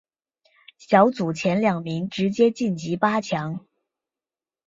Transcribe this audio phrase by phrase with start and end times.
[0.79, 3.63] 小组前两名直接晋级八强。